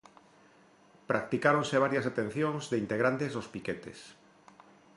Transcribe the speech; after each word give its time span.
Practicáronse 1.11 1.81
varias 1.85 2.05
detencións 2.09 2.63
de 2.71 2.77
integrantes 2.83 3.31
dos 3.35 3.47
piquetes. 3.53 3.99